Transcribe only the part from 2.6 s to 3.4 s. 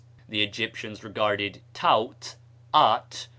(At?)